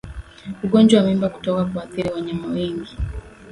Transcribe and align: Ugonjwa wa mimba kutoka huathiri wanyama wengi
Ugonjwa 0.65 0.99
wa 0.99 1.05
mimba 1.07 1.29
kutoka 1.29 1.61
huathiri 1.63 2.09
wanyama 2.09 2.47
wengi 2.47 2.97